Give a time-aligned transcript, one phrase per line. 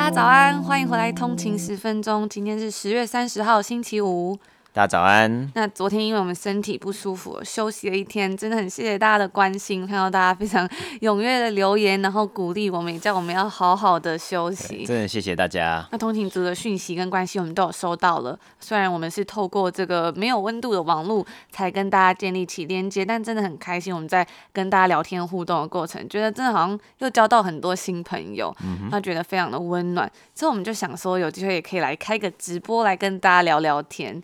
[0.00, 2.26] 大家早安，欢迎回来通勤十分钟。
[2.26, 4.38] 今天是十月三十号，星期五。
[4.72, 5.50] 大家早安。
[5.56, 10.68] 那昨天因为我们身体不舒服，休息了一天，真的很谢谢大家的关心，看到大家非常
[11.00, 14.86] 踊跃的留言，然后鼓励我们，也叫我们要好好的休息。
[14.86, 15.84] 真的谢谢大家。
[15.90, 23.92] 那通勤族的讯息跟关心我们都有收到了，虽然我们是透过这个没有温度的网络才跟大家建立起连接，但真的很开心。
[23.92, 28.54] 我们在跟大家聊天互动的过程，觉得真的好像又交到很多新朋友，
[28.88, 30.08] 他、嗯、觉得非常的温暖。
[30.32, 34.22] 之后我们就想说，有机会也可以来开个直播，来跟大家聊聊天。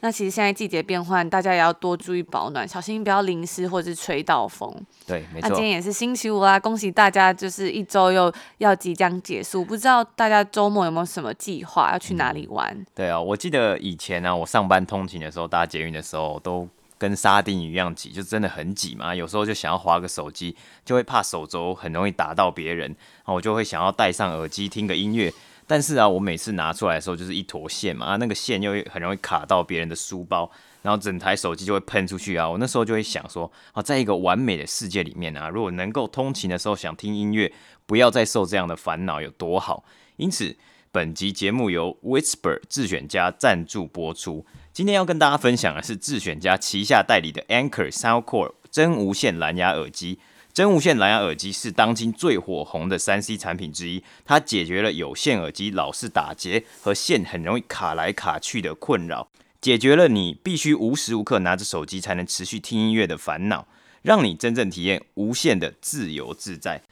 [0.00, 4.72] 那其实现在季节变换，大家也要多注意保暖，小心不要淋湿或者是吹到风。
[5.04, 5.48] 对，没错。
[5.48, 12.72] 那今天也是星期五啦，恭喜大家，就是一周又要即将结束，不知道大家周末有没有什么计划，要去哪里玩？
[12.72, 19.12] 嗯、对啊，我记得以前呢、啊，我上班通勤的时候，搭捷运的时候，都跟沙丁鱼一样挤，就真的很挤嘛。
[19.12, 25.32] 有时候就想要滑个手机，就会怕手肘很容易打到别人，然后我就会想要戴上耳机听个音乐。
[25.68, 32.48] 但是啊，我每次拿出来的时候就是一坨线嘛，啊，那个线又很容易卡到别人的书包，然后整台手机就会喷出去啊。
[32.48, 37.52] 我那时候就会想说，啊，在一个完美的世界里面啊，如果能够通勤的时候想听音乐，
[37.84, 39.84] 不要再受这样的烦恼，有多好。
[40.16, 40.56] 因此，
[40.90, 44.46] 本集节目由 Whisper 自选家赞助播出。
[44.72, 50.18] 今天要跟大家分享的是自选家旗下代理的 Anker SoundCore 真无线蓝牙耳机。
[50.58, 59.28] 真无线蓝牙耳机是当今最火红的三 C 产品之一，它解决了有线耳机老是打结和线很容易卡来卡去的困扰，
[59.60, 63.68] 解决了你必须无时无刻拿着手机才能持续听音乐的烦恼，
[64.02, 66.82] 让你真正体验无线的自由自在。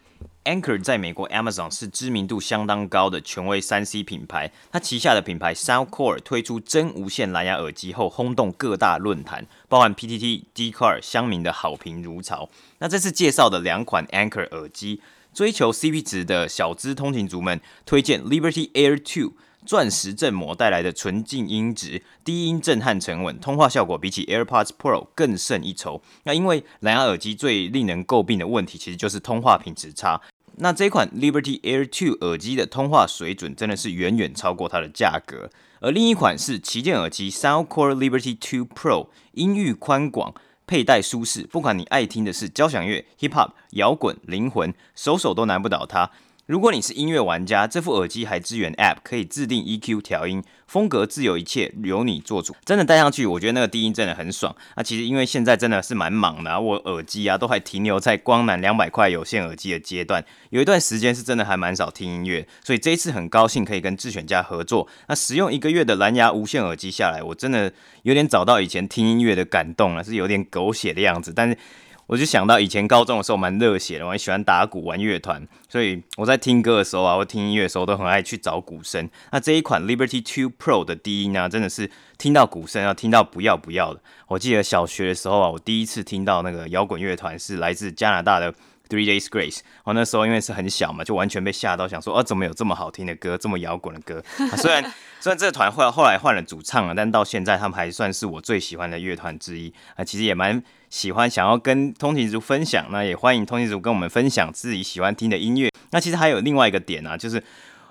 [0.44, 12.48] Anker 在美国 Amazon 是知名度相当高的权威三 C 品牌，它旗下的品牌 SoundCore 推出真无线蓝牙耳机后，轰动各大论坛，包含 PTT、Dcard 乡民的好评如潮。
[12.78, 15.00] 那这次介绍的两款 Anker 耳机，
[15.34, 19.32] 追求 CP 值的小资通勤族们推荐 Liberty Air 2。
[19.66, 26.00] 钻石振膜带来的纯净音质，低音震撼沉稳，通话效果比起 AirPods Pro 更胜一筹。
[26.22, 30.22] 那因为蓝牙耳机最令人诟病的问题，其实就是通话品质差。
[30.58, 35.50] 那这款 Liberty Air 2耳机的通话水准真的是远远超过它的价格。
[35.80, 40.34] 而另一款是旗舰耳机 SoundCore Liberty 2 Pro，音域宽广，
[40.66, 46.10] 佩戴舒适，不管你爱听的是交响乐、Hip Hop、摇滚、灵魂，手手都难不倒它。
[46.46, 52.54] 如果你是音乐玩家，这副耳机还支援 App，可以自定 EQ 调音，风格自由，一切由你做主。
[52.64, 54.54] 真的戴上去，我觉得那个低音真的很爽。
[54.76, 62.46] 那、其实因为现在真的是蛮忙的、啊，我耳机啊都还停留在光南两百块有线耳机的阶段，有一段时间是真的还蛮少听音乐。
[62.62, 64.86] 所以这一次很高兴可以跟智选家合作。
[65.08, 67.72] 那使用一个月的蓝牙无线耳机下来，我真的
[68.04, 71.58] 有点找到以前听音乐的感动了，是有点狗血的样子，但是。
[72.06, 79.10] 我就想到以前高中的时候蛮热血的，我很喜欢打鼓、玩乐团，所以我在听歌的时候啊，或听音乐的时候都很爱去找鼓声。
[79.32, 84.00] 那这一款 Liberty Two Pro 的低音呢，真的是听到鼓声要听到不要不要的。
[84.28, 88.52] 我记得小学的时候啊，我第一次听到那个摇滚乐团是来自加拿大的
[88.88, 89.60] Three Days Grace。
[89.82, 94.22] 我那时候因为是很小嘛，就完全被吓到，想说啊，怎么有这么好听的歌，这么摇滚的歌？
[94.56, 94.80] 虽然
[95.18, 100.04] 虽然这个团后来后来换了主唱了，但到现在他们还算是我最喜欢的乐团之一啊。
[100.04, 100.62] 其实也蛮。
[100.90, 105.70] 喜欢想要跟通勤族分享，那也欢迎通勤族跟我们分享自己喜欢听的音乐。
[105.90, 107.42] 那其实还有另外一个点啊，就是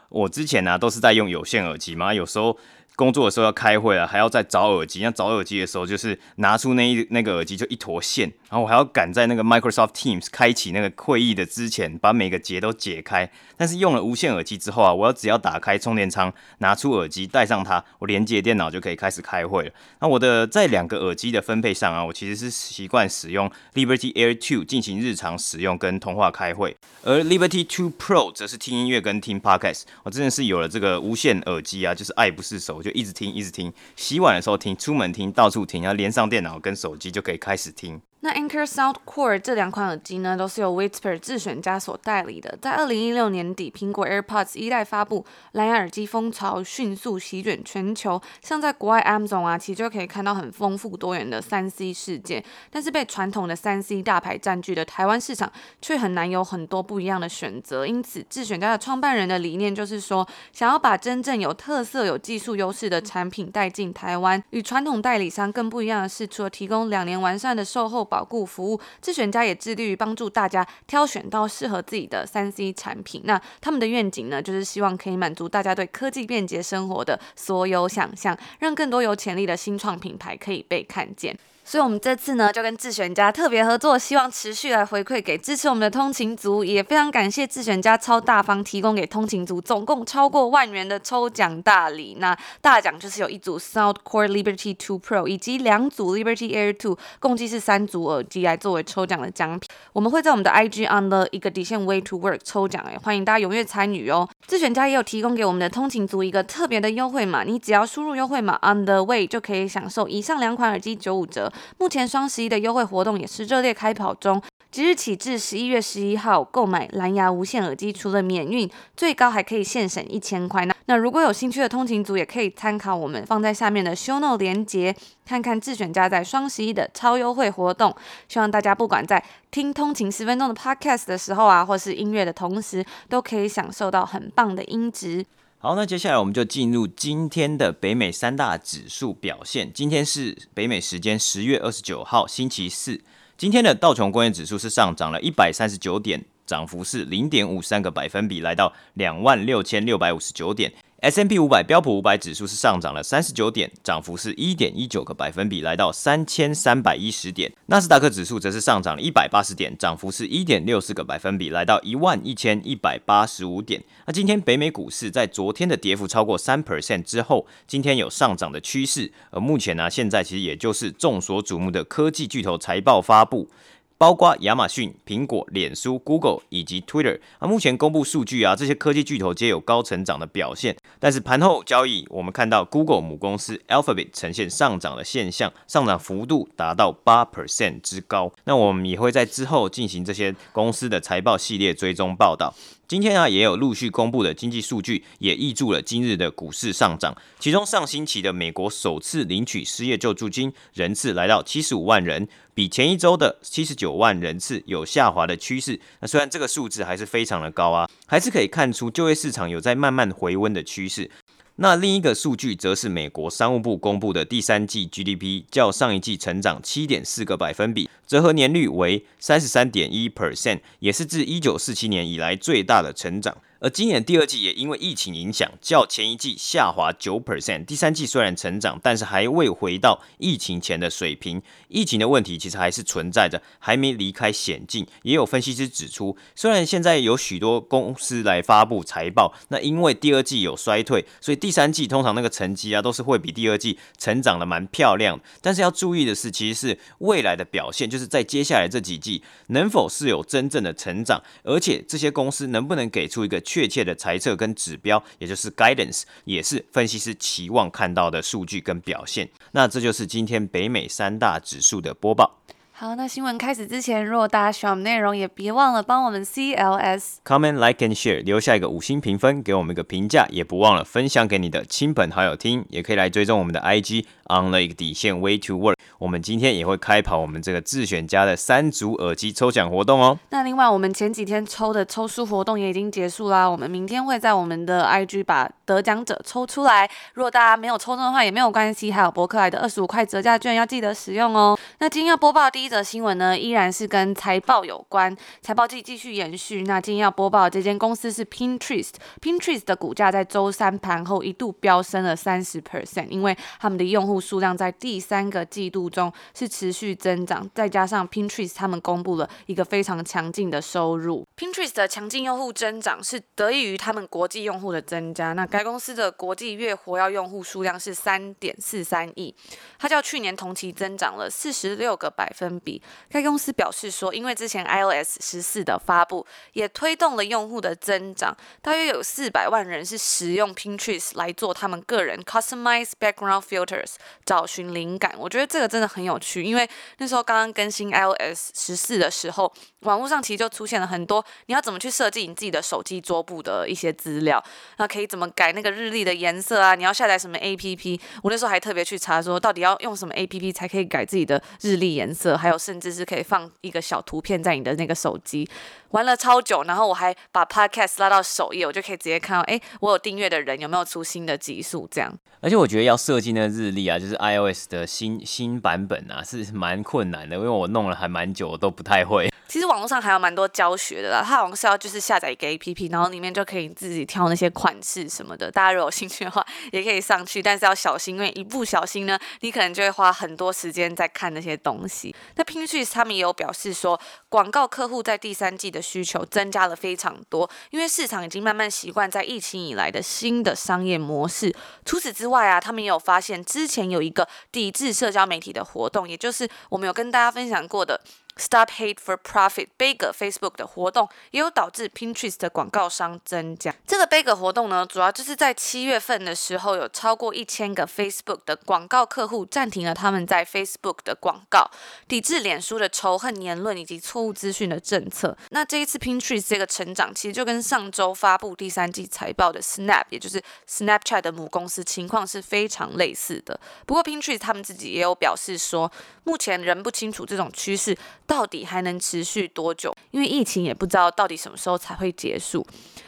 [0.09, 2.57] 我之前呢、都是在用有线耳机嘛，有时候。
[2.95, 5.01] 工作的时候要开会啊，还要再找耳机。
[5.03, 13.29] 那找耳机的时候，就是拿出那一那个耳机就一坨线，然后我还要赶在那个 Microsoft Teams 开启那个会议的之前，把每个结都解开。
[13.57, 19.71] 但是用了无线耳机之后啊，我要只要打开充电仓，拿出耳机带上它，我连接电脑就可以开始开会了。
[19.99, 29.83] 那我的在两个耳机的分配上啊，我其实是习惯使用 Liberty Air 2进行日常使用跟通话开会，而 Liberty 2 Pro 则是听音乐跟听 Podcast。
[30.03, 32.84] 我真的是有了这个无线耳机啊，就是爱不释手。
[32.85, 37.99] 就一直听，一直听，洗碗的时候听，出门听，到处听，然后连上电脑跟手机就可以开始听。
[38.25, 42.57] 那 Anchor Sound Core 这两款耳机呢，都是由 Whisper 自选家所代理的。
[42.59, 48.19] 在二零一六年底，苹果 AirPods 一代发布，蓝牙耳机风潮迅速席卷全球。
[48.41, 52.43] 像在国外 Amazon 啊，其实就可以看到很丰富多元的三 C 世界。
[52.71, 57.85] 但是被传统的三 C 大牌占据的台湾市场，却很难有很多不一样的选择。
[57.85, 64.43] 因此，自选家的创办人的理念就是说，想要把真正有特色、有技术优势的产品带进台湾。
[64.49, 73.23] 与传统代理商更不一样的是，除了提供两年完善的售后保保护服务，智选家也致力于帮助大家挑选到适合自己的三 C 产品。
[73.25, 81.37] 那他们的愿景呢，就是希望可以满足大家对科技便捷生活的所有想象，让更多有潜力的新创品牌可以被看见。
[81.67, 92.17] 所以，我们这次呢，就跟智选家特别合作，希望持续来回馈给支持我们的通勤族，也非常感谢智选家超大方提供给通勤族总共超过万元的抽奖大礼。
[92.19, 99.67] 那大奖就是有一组 Soundcore Liberty 2 Pro 以及两组 Liberty Air 2，共计是三组耳机来作为抽奖的奖品。
[99.91, 104.29] 我们会在我们的 IG on the 一个底线 Way to Work 抽奖，哎，欢迎大家踊跃参与哦。
[104.45, 111.51] 智选家也有提供给我们的通勤族一个特别的优惠码，你只要输入优惠码 On the Way 就可以享受以上两款耳机九五折。
[111.77, 114.41] 目前双十一的优惠活动也是热烈开跑中，
[114.71, 120.65] 即日起至十一月十一号购买蓝牙无线耳机，除了免运，最高还可以现省一千块。
[120.65, 127.95] 那那如果有兴趣的通勤族，也可以参考我们放在下面的 Show Note 连结，看看智选家在双十一的超优惠活动。
[128.27, 135.25] 希望大家不管在听通勤十分钟的 Podcast 的时候啊，或是音乐的同时，都可以享受到很棒的音质。
[135.65, 139.73] 好，那接下来我们就进入今天的北美三大指数表现。
[139.73, 143.01] 今天是北美时间十月二十九号，星期四。
[143.35, 150.71] 今天的道琼工业指数是上涨了一百三十九点，涨幅是零点五三个百分比，来到两万六千六百五十九点。
[151.05, 157.53] S&P 五百标普五百指数是上涨了三十九点，涨幅是一点一九个百分比，来到三千三百一十点。
[157.67, 163.83] 纳斯达克指数则是上涨了一百八十点，涨幅是一点六四个百分比，来到一万一千一百八十五点。
[164.07, 169.11] 那今天北美股市在昨天的跌幅超过三 percent 之后，今天有上涨的趋势。
[169.29, 173.47] 而目前呢、现在其实也就是众所瞩目的科技巨头财报发布。
[173.97, 180.75] 包括亚马逊、苹果、脸书、Google 以及 Twitter 啊，目前公布数据啊，这些科技巨头皆有高成长的表现。
[180.99, 188.31] 但是盘后交易，我们看到 Google 母公司 Alphabet 呈现上涨的现象，上涨幅度达到八 percent 之高。
[188.43, 192.53] 那我们也会在之后进行这些公司的财报系列追踪报道。
[192.87, 197.17] 今天啊，也有陆续公布的经济数据，也挹注了今日的股市上涨。
[197.39, 205.79] 其中，上星期的美国首次领取失业救助金人次来到七十五万人，比前一周的七十九万人次有下滑的趋势。
[205.99, 211.09] 那虽然这个数字还是非常的高啊，还是可以看出就业市场有在慢慢回温的趋势。
[211.57, 223.37] 那另一个数据则是美国商务部公布的第三季 GDP，较上一季成长七点四个百分比，折合年率为三十三点一 percent，也是自一九四七年以来最大的成长。
[223.61, 227.65] 而今年第二季也因为疫情影响，较前一季下滑九 percent。
[227.65, 231.41] 第三季虽然成长，但是还未回到疫情前的水平。
[231.67, 234.85] 疫情的问题其实还是存在着，还没离开险境。
[235.01, 245.19] 也有分析师指出，虽然现在有许多公司来发布财报，那因为第二季有衰退，所以第三季通常那个成绩啊都是会比第二季成长的蛮漂亮。
[245.41, 253.41] 但是要注意的是，其实是未来的表现，就是在接下来这几季能否是有真正的成长，而且这些公司能不能给出一个。
[253.45, 259.29] 确切的猜测跟指标，也就是 guidance，也是分析师期望看到的数据跟表现。
[259.51, 262.39] 那这就是今天北美三大指数的播报。
[262.77, 275.75] 好，那新闻开始之前，如果大家喜欢我们内容，也别忘了帮我们 CLS comment like and share 留下一个五星评分，给我们一个评价，也不忘了分享给你的亲朋好友听，也可以来追踪我们的 IG on the 底线 way to work。
[275.97, 280.17] 我们今天也会开跑我们这个自选家的三组耳机抽奖活动哦。
[280.29, 286.89] 那另外，我们前几天抽的抽书活动也已经结束啦，我们明天会在我们的 IG 把得奖者抽出来。
[287.13, 291.57] 如果大家没有抽中的话，也没有关系，还有博客来的二十五块折价券要记得使用哦。
[291.79, 296.63] 那今天要播报第一则新闻呢，依然是跟财报有关，财报季继续延续。
[296.63, 311.25] 那今天要播报的这间公司是 Pinterest，Pinterest 的股价在周三盘后一度飙升了三十 percent，因为他们的用户数量在第三个季度中是持续增长，再加上 Pinterest 他们公布了一个非常强劲的收入。
[311.37, 315.33] Pinterest 的强劲用户增长是得益于他们国际用户的增加。
[315.33, 319.35] 那该公司的国际月活跃用户数量是三点四三亿，
[319.77, 322.81] 它较去年同期增长了四十六个百分比。
[323.09, 333.95] 该公司表示说，因为之前 iOS 十四的发布，也推动了用户的增长，大约有四百万人是使用 Pinterest 来做他们个人 customized background filters
[334.25, 335.13] 找寻灵感。
[335.17, 344.43] 我觉得这个真的很有趣，因为那时候刚刚更新 iOS 十四的时候，网络上其实就出现了很多你要怎么去设计你自己的手机桌布的一些资料，
[344.77, 346.75] 那可以怎么改那个日历的颜色啊？
[346.75, 347.99] 你要下载什么 APP？
[348.23, 355.47] 我那时候还特别去查说，到底要用什么 APP 才可以改自己的日历颜色，还有甚至是可以放一个小图片在你的那个手机。
[355.95, 362.13] 玩了超久，然后我还把 Podcast 拉到首页，我就可以直接看到，哎，我有订阅的人有没有出新的集数这样。
[362.41, 369.31] 而且我觉得要设计那个日历啊，就是 iOS 的新新版本啊，是蛮困难的，因为我弄了还蛮久，我都不太会。
[369.47, 375.51] 其实网络上还有蛮多教学的啦，它好像是要就是下载一个 APP，然后里面就可以自己挑那些款式什么的。
[375.51, 382.13] 大家如果有兴趣的话，也可以上去，但是要小心，因为一不小心呢，你可能就会花很多时间在看那些东西。
[382.35, 383.99] 那 Pinterest 他们也有表示说，
[384.29, 391.55] 广告客户在第三季的需求增加了非常多，因为市场已经慢慢习惯在疫情以来的新的商业模式。
[391.85, 398.01] 除此之外啊，他们也有发现之前有一个抵制社交媒体的活动，也就是我们有跟大家分享过的。
[398.37, 403.73] Stop Hate for Profit Bigger Facebook 的活动也有导致 Pinterest 的广告商增加。
[403.87, 411.71] 这个 Bigger 活动呢，主要就是在七月份的时候，有超过一千个 Facebook 的广告客户暂停了他们在 Facebook 的广告，
[412.09, 415.37] 抵制脸书的仇恨言论以及错误资讯的政策。
[415.51, 423.57] 那这一次 Pinterest 这个成长，其实就跟上周发布第三季财报的 Snap，也就是 Snapchat 的母公司情况是非常类似的。
[423.85, 425.89] 不过 Pinterest 他们自己也有表示说，
[426.25, 427.97] 目前仍不清楚这种趋势。
[428.27, 429.95] 到底还能持续多久？
[430.11, 432.65] 因为疫情也不知道到底什么时候才会结束。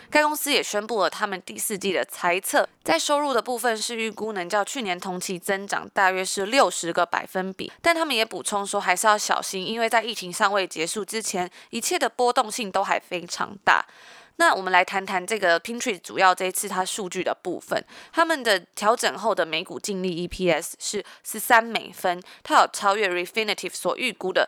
[0.09, 7.69] 该公司也宣布了他们第四季的猜测，在收入的部分是预估能较去年同期增长大约是六十个百分比。
[7.81, 13.85] 但他们也补充说，还是要小心，因为在疫情尚未结束之前，一切的波动性都还非常大。
[14.37, 17.83] 那我们来谈谈这个 Pinterest 主要这一次它数据的部分，
[18.13, 24.47] 他们的调整后的每股净利 EPS 是十三美分，它有超越 Refinitive 所预估的。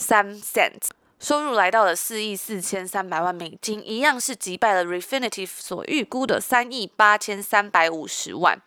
[0.00, 0.80] 三 cent
[1.20, 8.58] 收入来到了四亿四千三百万美金，一样是击败了 Refinitiv 所预估的三亿八千三百五十万。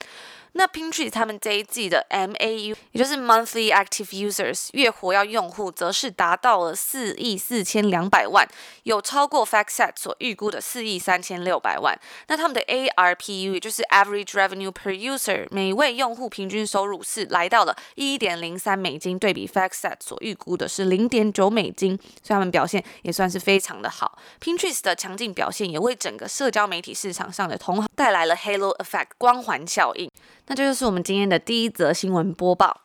[0.53, 8.47] 那 Pinterest 他们这一季的 MAU，也就是 Monthly Active Users 月活跃用户，则是达到了四亿四千两百万，
[8.83, 11.99] 有超过 FactSet 所预估的四亿三千六百万。
[12.27, 24.19] 那他们的 ARPU，也就是 Average Revenue Per User，每位用户平均收入是来到了一点零三美金，对比 FactSet 所预估的是零点九美金，所以他们表现也算是非常的好。
[24.39, 30.07] Pinterest 的强劲表现，也为整个社交媒体市场上的同行带来了 Halo Effect 光环效应。
[30.47, 32.81] 那这就是我们今天的第一则新闻播报。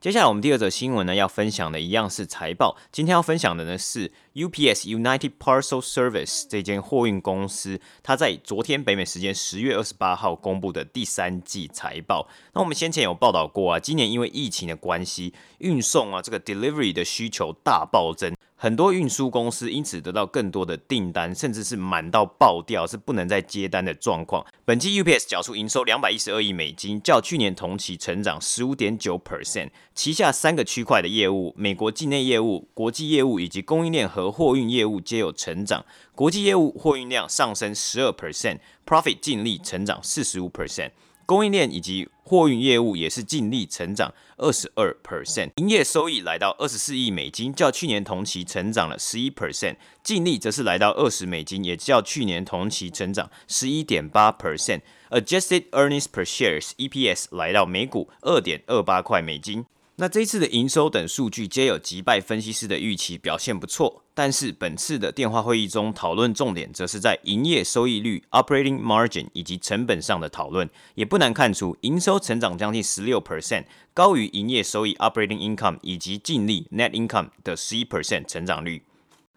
[0.00, 2.76] 接下来我们第二则新闻呢，要分享的一样是财报。
[2.92, 12.28] 今天要分享的呢是 UPS United Parcel Service 这间货运公司，它在昨天北美时间十月二十八号公布的第三季财报。
[12.54, 18.34] 那我们先前有报道过啊，今年因为疫情的关系，运送啊这个 delivery 的需求大暴增。
[18.62, 24.44] 很多运输公司因此得到更多的订单，甚至是满到爆掉，是不能再接单的状况。
[24.66, 29.70] 本季 UPS 缴出营收两百一十二亿美金，较去年同期成长十五点九 percent。
[29.94, 35.86] 旗下三个区块的业务，美国境内业务、国际业务以及供应链和货运业务皆有成长。
[36.14, 40.90] 国际业务货运量上升十二 percent，profit 净利成长四十五 percent。
[41.30, 54.80] 供应链以及货运业务也是净利成长二十二 percent，营业收益来到二十四亿美金，较去年同期成长了十一 percent，净利则是来到二十美金，也较去年同期成长十一点八 percent。
[55.10, 59.66] Adjusted earnings per shares EPS 来到每股二点二八块美金。
[60.00, 64.02] 那这一次的营收等数据皆有击败分析师的预期，表现不错。
[64.14, 70.70] 但是本次的电话会议中讨论重点，则是在营业收益率 （operating margin） 以及成本上的讨论。
[70.94, 78.82] 也不难看出，营收成长将近十六 percent，高于营业收益 （operating income） 以及净利 （net income） 的十一 percent 成长率。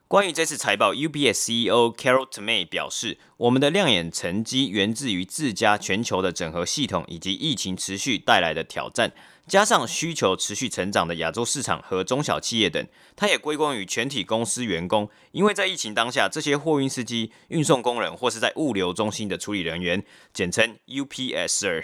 [0.07, 9.11] 关于这次财报，UPS CEO Carol Tomé 表示：“我们的亮眼成绩源自于自家全球的整合系统以及疫情持续带来的挑战。”
[9.47, 12.85] 加上需求持续成长的亚洲市场和中小企业等，
[13.15, 15.09] 它也归功于全体公司员工。
[15.31, 21.83] 因为在疫情当下，这些货运司机、运送工人或是在物流中心的处理人员，简称 UPSer，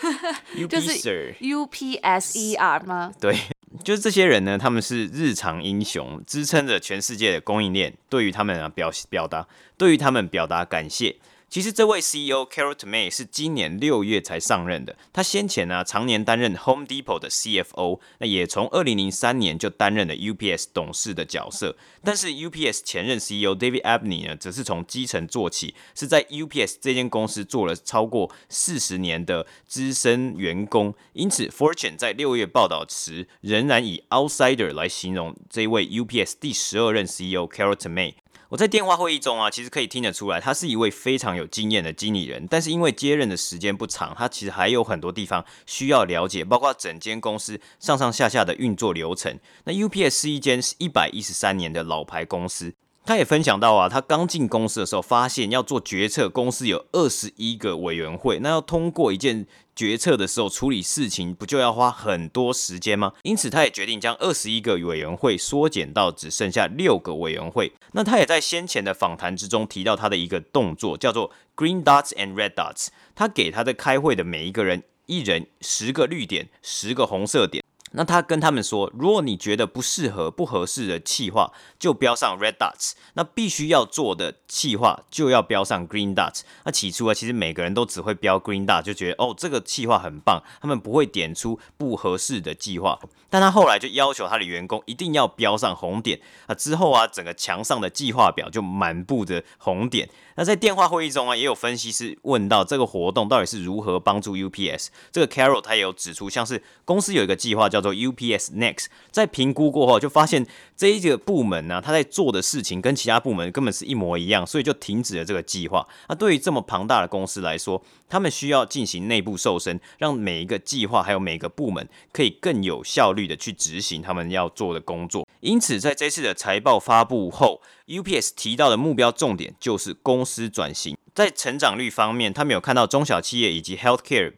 [0.68, 3.12] 就是 UPSER 吗？
[3.20, 3.36] 对，
[3.82, 7.92] 就是这些人呢，他们是日常英雄，支撑着全世界的供应链。
[8.08, 11.16] 对于他们啊表表达，对于他们表达感谢。
[11.48, 14.96] 其实这位 CEO Carol Tomé 是今年六月才上任的。
[15.12, 21.76] 他先前呢、常年担任 Home Depot 的 CFO，那也从二零零三年就担任了 UPS 董事的角色。
[22.02, 30.94] 但是 UPS 前任 CEO David Abney 呢，则是从基层做起，是在 UPS 这间公司做了超过四十年的资深员工。
[31.14, 38.14] 因此，Fortune 在六月报道时，仍然以 outsider 来形容这位 UPS 第十二任 CEO Carol Tomé。
[38.50, 42.46] 我在电话会议中啊，其实可以听得出来，他是一位非常有经验的经理人。
[42.48, 49.38] 但是因为接任的时间不长，他其实还有很多地方需要了解，包括整间公司上上下下的运作流程。
[49.64, 52.74] 那 UPS 是一间一百一十三年的老牌公司。
[53.06, 59.46] 他也分享到啊，他刚进公司的时候，发现要做决策，公司有二十一个委员会，那要通过一件
[59.76, 63.12] 决策的时候，处理事情不就要花很多时间吗？
[63.22, 67.72] 因此，他也决定将二十一个委员会缩减到只剩下六个委员会。
[67.92, 72.88] 那他也在先前的访谈之中提到他的一个动作，叫做 Green Dots and Red Dots。
[73.14, 77.62] 他给他的开会的每一个人，一人十个绿点，十个红色点。
[77.96, 86.42] 那他跟他们说，如果你觉得不适合、不合适的企划，就标上 red dots；那必须要做的企划就要标上 green dots。
[86.64, 92.98] 那起初啊，其实每个人都只会标 green dot，就觉得哦，这个企划很棒，他们不会点出不合适的计划。
[93.28, 100.08] 但他后来就要求他的员工一定要标上红点啊，之后啊，整个墙上的计划表就满布着红点。
[100.36, 104.88] 那在电话会议中啊，也有分析师问到这个活动到底是如何帮助 UPS。
[105.10, 110.46] 这个 Carol 他也有指出，像是公司有一个计划叫做 UPS Next，在评估过后就发现
[110.76, 115.86] 这一个部门呢、他在做的事情跟其他部门根本是一模一样，所以就停止了这个计划。
[116.08, 125.26] 那对于这么庞大的公司来说，他们需要进行内部瘦身，让每一个计划还有每个部门可以更有效率的去执行他们要做的工作。
[125.40, 130.96] 因此，在这次的财报发布后，UPS 提到的目标重点就是公司转型。
[131.14, 134.34] 在成长率方面，他们有看到中小企业以及 Healthcare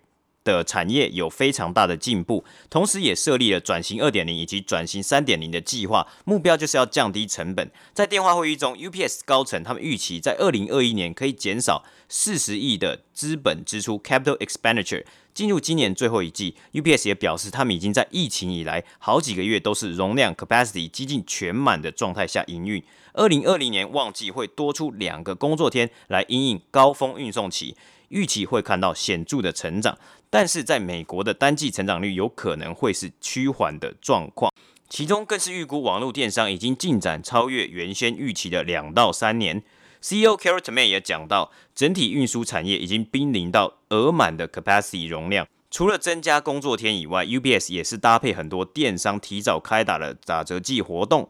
[0.52, 7.70] 的产业有非常大的进步，同时也设立了转型二点零以及转型三点零的计划，目标就是要降低成本。
[7.92, 15.04] 在电话会议中，UPS 高层他们预期在二零二一年可以减少四十亿的资本支出 （Capital Expenditure）。
[15.34, 22.82] 进入今年最后一季，UPS 也表示，他们已经在疫情以来好几个月都是容量 capacity 接近全满的状态下营运。
[23.12, 27.76] 二零二零年旺季会多出两个工作天来因应高峰运送期，
[28.08, 29.98] 预期会看到显著的成长。
[30.30, 34.52] 但是在美国的单季成长率有可能会是趋缓的状况，
[34.88, 39.62] 其中更是预估网络电商已经进展超越原先预期的两到三年。
[40.00, 45.46] CEO Carol Tomé 也讲到，整体运输产业已经濒临到额满的 capacity 容量。
[45.70, 51.28] 除了增加工作天以外，UPS 也是搭配很多电商提早开打了打折季活动，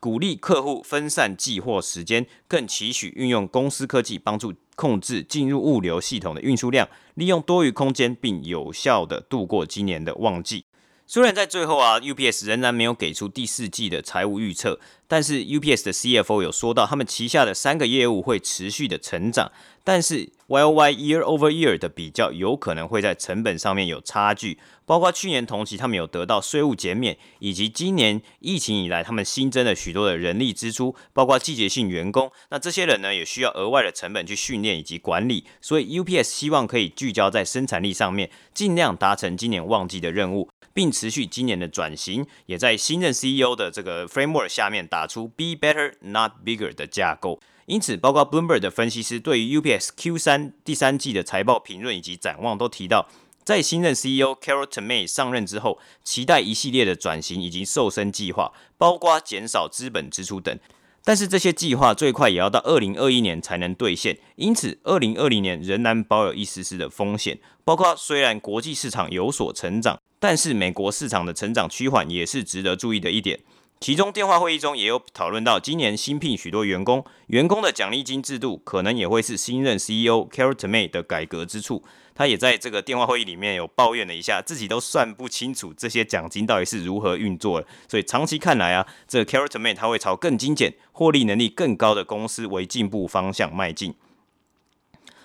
[0.00, 10.64] 鼓励客户分散寄货时间，更期许运用公司科技帮助控制进入物流系统的运输量，利用多余空间，并有效地度过今年的旺季。
[11.06, 14.80] 虽然在最后啊，UPS 仍然没有给出第四季的财务预测，
[15.10, 19.50] 但是 UPS 的 CFO 有说到，他们旗下的三个业务会持续的成长，
[19.82, 24.60] 但是 YOY Year Over Year 的比较有可能会在成本上面有差距。
[24.86, 32.30] 包括去年同期，他们有得到税务减免，以及今年疫情以来，他们新增了许多的人力支出，包括季节性员工。
[32.50, 35.44] 那这些人呢，也需要额外的成本去训练以及管理。
[35.60, 42.26] 所以 UPS 希望可以聚焦在生产力上面，尽量达成今年旺季的任务，并持续今年的转型。
[42.46, 47.40] 也在新任 CEO 的这个 framework 下面达打出 Be Better Not Bigger 的架构。
[47.64, 53.08] 因此，包括 Bloomberg 的分析师对于 UPS Q 三第三季的财报评论以及展望都提到。
[53.42, 60.54] 在新任 CEO Carol Tomé 上任之后，期待一系列的转型以及瘦身计划，包括减少资本支出等。
[61.02, 67.38] 但是这些计划最快也要到二零二一年才能兑现，因此二零二零年仍然保有一丝丝的风险。
[67.64, 73.40] 包括虽然国际市场有所成长，但是美国市场的成长趋缓也是值得注意的一点。
[73.80, 81.82] 其中电话会议中也有讨论到，今年新聘许多员工，员工的奖励金制度可能也会是新任 CEO Carol Tomé 的改革之处。
[82.14, 87.64] 他也在这个电话会议里面有抱怨了一下，自己都算不清楚这些奖金到底是如何运作。
[87.88, 93.94] 所以长期看来啊，这 Carol Tomé 他会朝更精简、获利能力更高的公司为进步方向迈进。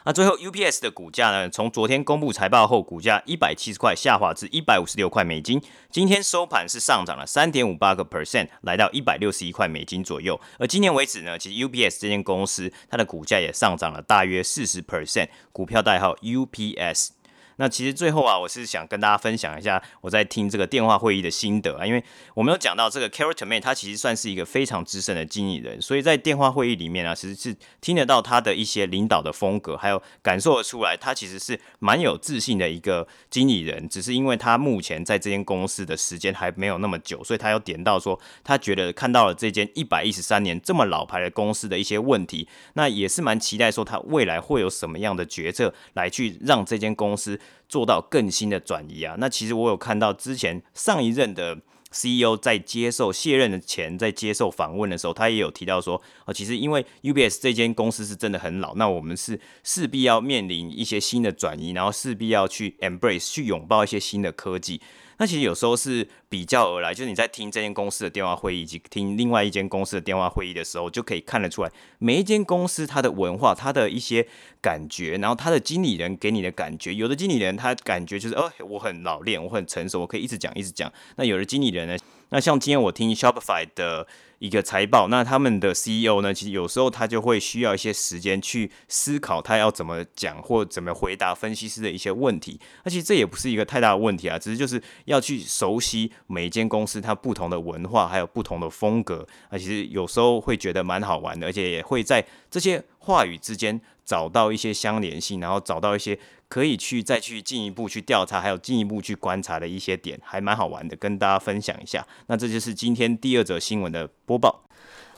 [0.08, 1.50] 那最后，UPS 的股价呢？
[1.50, 5.60] 从昨天公布财报后，股价一百七十块下滑至一百五十六块美金。
[5.90, 10.40] 今天收盘是上涨了三点五八个 percent，来到一百六十一块美金左右。
[10.60, 17.10] 而今年为止呢，其实 UPS 这间公司它的股价也上涨了大约四十 percent，股票代号 UPS。
[17.58, 33.88] 那其实最后啊，我是想跟大家分享一下我在听这个电话会议的心得啊，因为我们有讲到这个 Carol Tomé，他其实算是一个非常资深的经理人，所以在电话会议里面啊，其实是听得到他的一些领导的风格，还有感受得出来，他其实是蛮有自信的一个经理人。
[33.88, 47.40] 只是因为他目前在这间公司的时间还没有那么久，所以他有点到说，他觉得看到了这间一百一十三年这么老牌的公司的一些问题，那也是蛮期待说他未来会有什么样的决策来去让这间公司。
[47.68, 51.58] 做到更新的转移啊，那其实我有看到之前上一任的
[51.92, 64.82] CEO 在接受卸任的前，在接受访问的时候，他也有提到说，哦，其实因为 UBS 这间公司是真的很老，那我们是势必要面临一些新的转移，然后势必要去 embrace 去拥抱一些新的科技。
[65.18, 74.28] 那其实有时候是比较而来，就是你在听这间公司的电话会议以及听另外一间公司的电话会议的时候，就可以看得出来每一间公司它的文化、它的一些
[74.62, 76.94] 感觉，然后它的经理人给你的感觉。
[76.94, 80.92] 有的经理人他感觉就是，哦，我很老练，我很成熟，我可以一直讲一直讲。
[81.16, 81.98] 那有的经理人呢，
[82.30, 84.08] 那像今天我听 Shopify 的。
[84.46, 92.60] 一个财报，那他们的 CEO 呢，其实有时候他就会需要一些时间去思考他要怎么讲或怎么回答分析师的一些问题。
[92.84, 99.28] 那其实这也不是一个太大的问题啊，只是就是要去熟悉每一间公司它不同的文化，还有不同的风格。
[99.50, 106.20] 那其实有时候会觉得蛮好玩的，而且也会在这些话语之间找到一些相连性，然后找到一些。
[106.48, 112.06] 可以去再去进一步去调查，还有进一步去观察的一些点，还蛮好玩的，跟大家分享一下。
[112.28, 114.64] 那这就是今天第二则新闻的播报。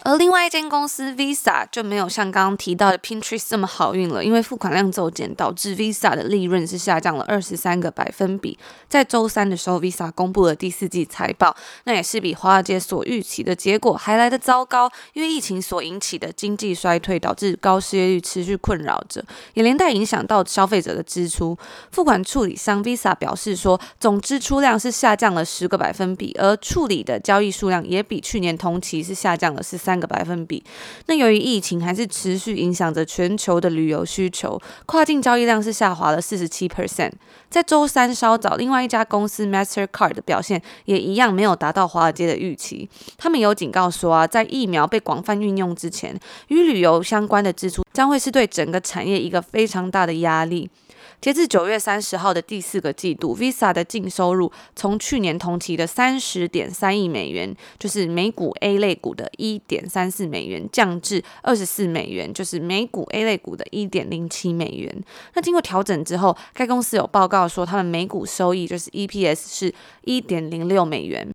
[0.03, 8.57] 而另外一间公司 Visa 就没有像刚刚提到的 Pinterest 这么好运了，因为付款量骤减，导致 Visa 的利润是下降了二十三个百分比。
[8.87, 19.23] 在周三的时候，Visa 公布了第四季财报，那也是比华尔街所预期的结果还来得糟糕，因为疫情所引起的经济衰退导致高失业率持续困扰着，
[19.55, 21.57] 也连带影响到消费者的支出。
[21.91, 30.61] 付款处理商 Visa 表示说，总支出量是下降了十个百分比，而处理的交易数量也比去年同期是下降了十三个百分比。
[31.05, 37.13] 那由于疫情还是持续影响着全球的旅游需求，跨境交易量是下滑了四十七 percent。
[37.49, 42.89] 在周三稍早，另外一家公司 Mastercard 的表现也一样没有达到华尔街的预期。
[43.17, 46.19] 他们有警告说啊，在疫苗被广泛运用之前，
[46.49, 50.69] 与旅游相关的支出将会是对整个产业一个非常大的压力。
[51.19, 65.03] 截至九月三十号的第四个季度，Visa 的净收入从去年同期的三十点三亿美元，就是美股 A 类股的一点三四美元，降至二十四美元，就是美股 A 类股的一点零七美元。
[65.33, 71.27] 那经过调整之后，该公司有报告说，他们每股收益就是 EPS 是一点零六美元。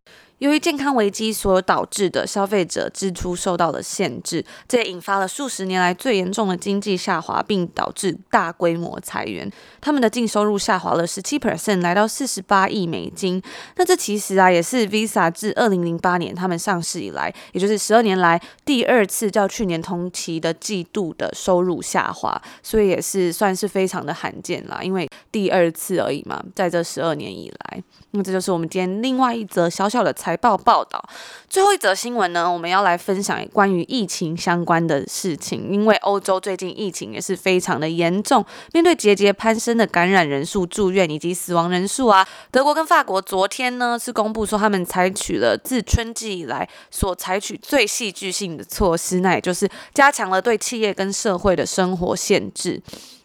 [0.42, 9.48] 由于健康危机所导致的消费者支出受到了限制，这也引发了数十年来最严重的经济下滑，并导致大规模裁员。
[9.80, 13.40] 他们的净收入下滑了十七 percent，来到四十八亿美金。
[13.76, 24.80] 那这其实啊，也是 Visa 自二零零八年他们上市以来，也就是十二年来第二次较去年同期的季度的收入下滑，所以也是算是非常的罕见啦。
[24.82, 30.31] 因为第二次而已嘛，在这十二年以来，那这就是我们今天另外一则小小的财。
[30.32, 31.04] 财报报道，
[31.46, 35.70] 最后一则新闻呢，我们要来分享关于疫情相关的事情。
[35.70, 38.42] 因为欧洲最近疫情也是非常的严重，
[38.72, 52.80] 面对节节攀升的感染人数、住院以及死亡人数啊，德国跟法国昨天呢是公布说他们采取了自春季以来所采取最戏剧性的措施，那也就是加强了对企业跟社会的生活限制。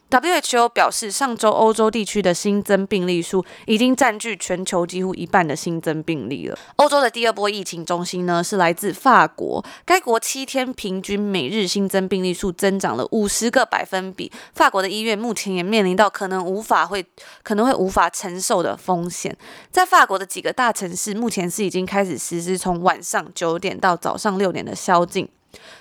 [0.10, 6.58] WHO 表示，上周欧洲地区的新增病例数已经占据全球几乎一半的新增病例了。
[6.78, 14.32] 欧洲的第二波疫情中心呢，是来自法国，该国七天平均每日新增病例数增长了五十个百分比。
[14.54, 17.06] 法国的医院目前也面临到可能无法会
[17.44, 19.36] 可能会无法承受的风险。
[19.70, 25.28] 在法国的几个大城市，目前是已经开始实施从晚上九点到早上六点的宵禁。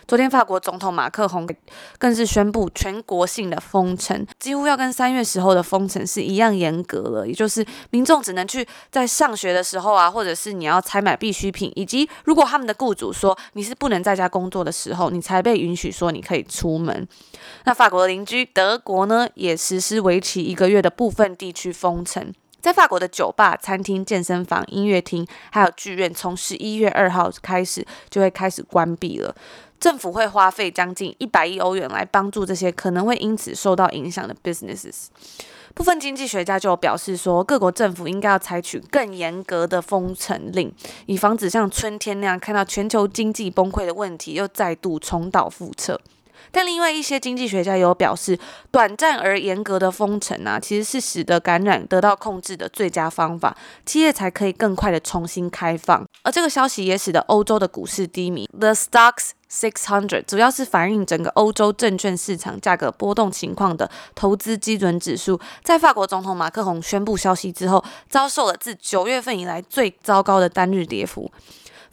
[0.07, 1.47] 昨天，法国总统马克宏
[1.99, 7.27] 更是宣布全国性的封城，几乎要跟三月时候的封城是一样严格了。
[7.27, 17.07] 也就是民众只能去在上学的时候啊，或者是你要采买必需品，以及如果他们的雇主说你是不能在家工作的时候，你才被允许说你可以出门。
[17.65, 22.33] 那法国的邻居德国呢，也实施为期一个月的部分地区封城。
[22.67, 29.33] 在法国的酒吧、餐厅、健身房、音乐厅还有剧院，从十一月二号开始就会开始关闭了。
[29.79, 35.07] 政府会花费将近一百亿欧元来帮助这些可能会因此受到影响的 businesses。
[35.77, 40.75] 部分经济学家就表示说，各国政府应该要采取更严格的封城令，
[41.07, 46.01] 以防止像春天那样看到全球经济崩溃的问题又再度重蹈覆辙。
[46.57, 48.39] 但另外一些经济学家有表示，
[48.71, 56.03] 短暂而严格的封城啊，其实是使得感染得到控制的最佳方法，企业才可以更快的重新开放。
[56.23, 71.31] 而这个消息也使得欧洲的股市低迷，The Stocks 600主要是反映整个欧洲证券市场价格波动情况的投资基准指数，在法国总统马克宏宣布消息之后，遭受了自九月份以来最糟糕的单日跌幅。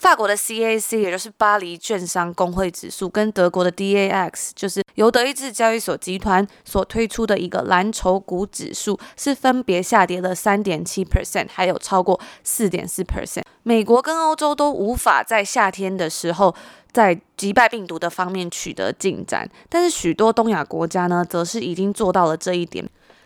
[0.04, 13.44] 法国的 CAC，也就是巴黎券商工会指数，跟德国的 DAX，就是由德意志交易所集团所推出的一个蓝筹股指数，是分别下跌了三点七 percent，还有超过四点四 percent。
[13.64, 16.54] 美国跟欧洲都无法在夏天的时候
[16.92, 22.86] 在击败病毒的方面取得进展，但是许多东亚国家呢，则是已经做到了这一点。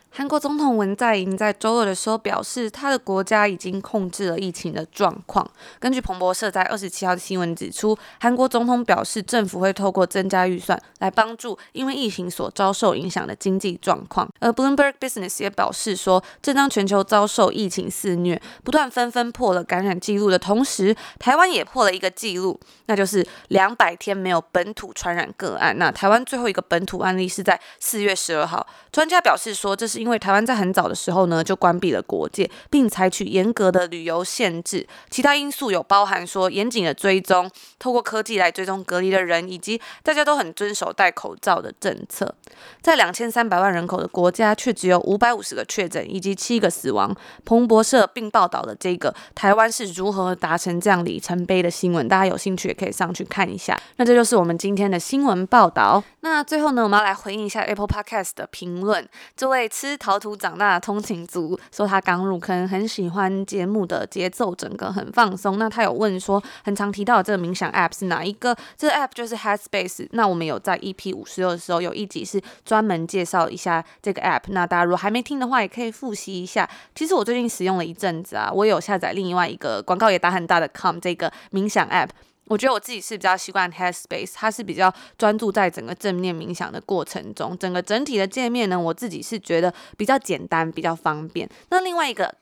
[0.10, 5.48] 韩国总统文在寅在周二的时候表示，他的国家已经控制了疫情的状况。
[5.80, 14.28] 根据彭博社在二十七号的新闻指出，韩国总统表示，政府会透过增加预算来帮助因为疫情所遭受影响的经济状况。
[14.40, 25.78] 而 Bloomberg Business 也表示说，正当全球遭受疫情肆虐，不断纷纷破了感染记录的同时，台湾也破了一个记录，那就是两百天没有本土传染个案。
[25.78, 28.66] 那台湾最后一个本土案例是在四月十二号。
[28.92, 34.88] 专家表示说，这是因为台湾在很早的时候呢，就关闭了国界，并采取严格的旅游限制。
[35.10, 42.34] 其他因素有包含说严谨的追踪，透过科技来追踪隔离的人，以及大家都很遵守戴口罩的政策。
[42.82, 47.16] 在两千三百万人口的国家，却只有五百五十个确诊以及七个死亡。
[47.46, 53.80] 彭博社并报道了这个台湾是如何达成这样里程碑的新闻，大家有兴趣也可以上去看一下。
[53.98, 56.04] 那这就是我们今天的新闻报道。
[56.22, 65.58] 那最后呢，我们要来回应一下 Apple Podcast 的评论，这位吃是陶土长大的通勤族说他刚入坑，很喜欢节目的节奏，整个很放松。
[65.58, 68.56] 那他有问说，很常提到的这个冥想 App 是哪一个？
[68.78, 70.08] 这个 App 就是 Headspace。
[70.12, 74.44] 那我们有在 EP 五十六的时候有一集是专门介绍一下这个 App。
[74.48, 76.70] 那大家如果还没听的话，也可以复习一下。
[76.94, 82.10] 其实我最近使用了一阵子啊，我有下载另外一个广告也打很大的 com 这个冥想 App。
[82.48, 91.50] 我觉得我自己是比较习惯 Headspace，它是比较专注在整个正念冥想的过程中，整个整体的界面呢，我自己是觉得比较简单，比较方便。
[91.70, 92.34] 那另外一个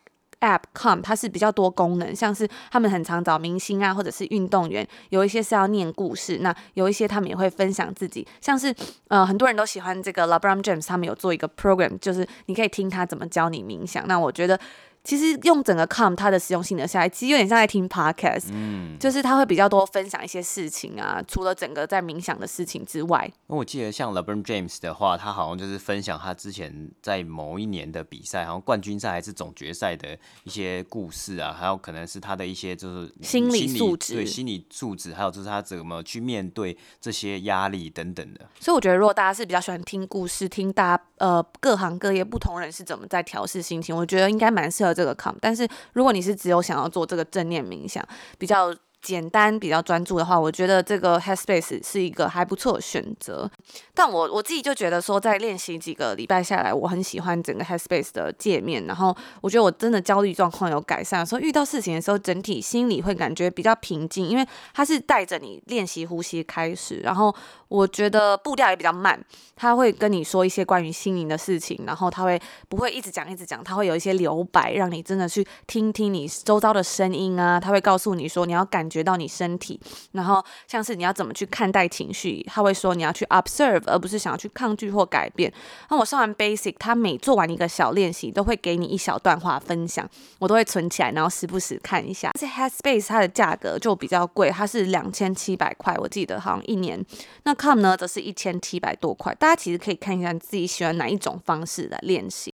[0.42, 8.74] App Calm，它是比较多功能，像是他们很常找明星啊，或者是运动员，有一些是要念故事，那有一些他们也会分享自己，像是
[9.08, 14.08] 呃很多人都喜欢这个 LeBron James，他们有做一个 program，就是你可以听他怎么教你冥想。
[14.08, 14.60] 那我觉得。
[15.06, 23.32] 其实用整个 Calm 它的实用性的下来，其实有点像在听 Podcast，嗯，就是他会比较多分享一些事情啊，除了整个在冥想的事情之外。
[23.46, 38.42] 那我记得像 LeBron James 的话，他好像就是分享他之前在某一年的比赛，好像冠军赛还是总决赛的一些故事啊，还有可能是他的一些就是心理素质，对心理素质，还有就是他怎么去面对这些压力等等的。
[38.60, 44.95] 所以我觉得，如果大家是比较喜欢听故事，听大家呃各行各业不同人是怎么在调试心情，我觉得应该蛮适合。
[44.96, 48.04] 这个 come，但是如果你是只有想要做这个正念冥想，
[48.40, 48.74] 比较
[49.06, 53.48] 简单、比较专注的话，我觉得这个 Headspace 是一个还不错的选择。
[53.94, 67.36] 但我我自己就觉得说，在练习几个礼拜下来，我很喜欢整个 Headspace 的界面，然后我觉得我真的焦虑状况有改善，所以遇到事情的时候，整体心里会感觉比较平静，因为它是带着你练习呼吸开始，然后。
[67.68, 69.20] 我觉得步调也比较慢，
[69.56, 72.40] 他会跟你说一些关于心灵的事情，然后他会
[72.70, 77.60] 不会一直讲一直讲，他会有一些留白，让你真的去听听你周遭的声音啊。
[77.60, 79.78] 他会告诉你说你要感觉觉到你身体，
[80.14, 85.52] 然后像是你要怎么去看待情绪，他会说你要去 observe，而不是想要去抗拒或改变。
[85.90, 92.32] 那我上完 basic，他每做完一个小练习，都会给你一小段话分享，我都会存起来，然后时不时看一下。
[92.40, 97.06] 这 Headspace 它的价格就比较贵，它是两千七百块，我记得好像一年。
[97.44, 99.36] 那 Calm 呢，则是一千七百多块。
[99.36, 102.54] 大家其实可以看一下自己喜欢哪一种方式来练习。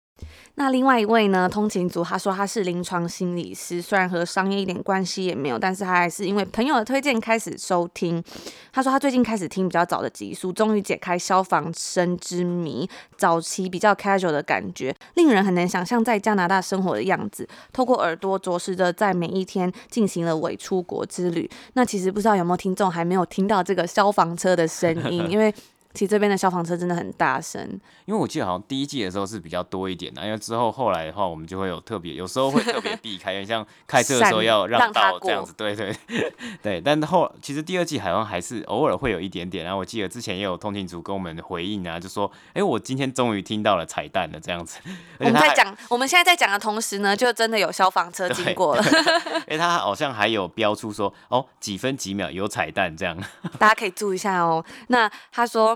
[0.59, 8.23] 那另外一位呢，通勤族，他说他是临床心理师，虽然和商业一点关系也没有，但是他还是因为朋友的推荐开始收听。
[8.73, 12.89] 他说他最近开始听比较早的集数，终于解开消防生之谜。
[13.17, 17.47] 早期比较 casual 的感觉，令人很难想象在加拿大生活的样子。
[17.71, 21.47] 透过耳朵，着实的在每一天进行了伪出国之旅。
[21.73, 25.53] 那其实不知道有没有听众还没有听到这个消防车的声音， 因为。
[25.97, 27.59] 其实这边的消防车真的很大声，
[28.05, 35.91] 因为我记得好像第一季的时候是比较多一点的，因为之后后来的话，我们就会有特别，有时候会特别 避开，像开车的时候要让道这样子，对对
[36.61, 36.79] 对。
[36.79, 44.77] 但后其实第二季好像还是偶尔会有一点点，然后我记得之前也有通勤组跟我们回应啊，就说，哎，我今天终于听到了彩蛋了这样子。
[45.17, 48.83] 我们在讲，我们现在在讲的同时呢，就真的有消防车经过了。
[49.49, 53.17] 哎，他好像还有标出说，哦，几分几秒有彩蛋这样，
[53.57, 54.63] 大家可以注意一下哦。
[54.89, 55.75] 那他说。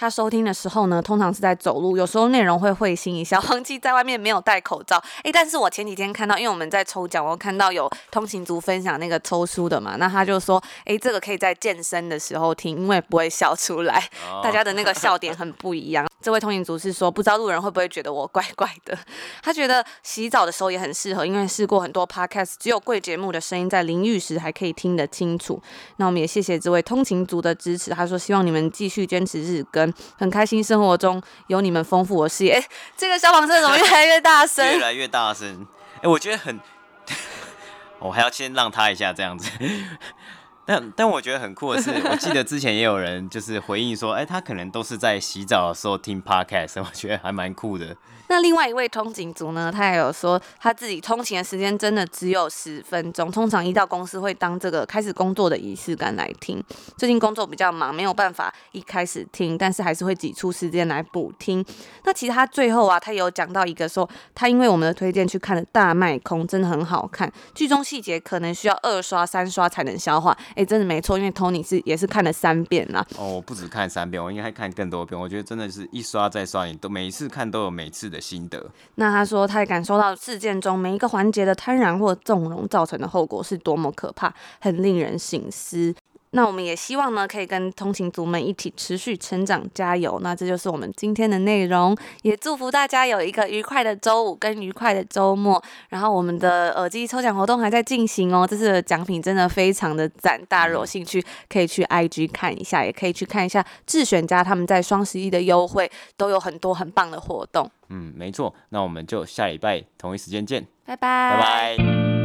[0.00, 4.96] 他收听的时候呢，通常是在走路，有时候内容会会心一笑， 忘记在外面没有戴口罩。
[5.24, 14.02] 诶，但是我前几天看到，因为我们在抽奖，我看到有通勤族分享那个抽书的嘛，那他就说，诶，这个可以在健身的时候听，因为不会笑出来，
[14.42, 16.08] 大家的那个笑点很不一样。
[16.22, 18.98] 这位通勤族是说，不知道路人会不会觉得我怪怪的？
[19.42, 25.62] 他觉得洗澡的时候也很适合，因为试过很多 podcast，只有贵节目的声音在淋浴时还可以听得清楚。
[25.96, 27.90] 那我们也谢谢这位通勤族的支持。
[27.90, 32.54] 他说希望你们继续坚持日更，很开心生活中有你们丰富的视野。
[32.54, 34.64] 诶，这个消防车怎么 越来越大声？
[34.66, 35.66] 越来越大声。
[36.02, 36.58] 诶，我觉得很，
[38.00, 39.50] 我还要先让他一下这样子。
[40.66, 47.96] 但但我觉得很酷的是，我记得之前也有人就是回应说，哎、欸，他可能都是在洗澡的时候听 podcast，我觉得还蛮酷的。
[48.30, 56.62] 那另外一位通勤族呢，他也有说他自己通勤的时间真的只有十分钟，通常一到公司会当这个开始工作的仪式感来听。
[56.96, 61.64] 最近工作比较忙，没有办法一开始听，但是还是会挤出时间来补听。
[62.04, 70.38] 那其实他最后啊，他有讲到一个说，他因为我们的推荐去看了《大麦空》，真的很好看，剧中细节可能需要二刷三刷才能消化。
[70.54, 73.04] 哎、真的没错，因为 Tony 是也是看了三遍啦。
[73.18, 75.20] 哦，我不止看三遍，我应该看更多遍。
[75.20, 78.70] 我觉得真的是一刷再刷，你都每一次看都有每次的心得。
[78.96, 85.94] 那他说，他也感受到事件中每一个环节的贪婪或纵容造成的后果是多么可怕，很令人省思。
[86.32, 90.20] 那我们也希望呢，可以跟通勤族们一起持续成长，加油。
[90.22, 95.60] 那这就是我们今天的内容，也祝福大家有一个愉快的周五跟愉快的周末。
[95.88, 107.68] 然后我们的耳机抽奖活动还在进行哦，这次的奖品真的非常的赞，大家有兴趣可以去 IG 看一下，也可以去看一下智选家他们在双十一的优惠，都有很多很棒的活动。
[107.88, 108.54] 嗯，没错。
[108.68, 112.19] 那我们就下礼拜同一时间见，拜拜，拜拜。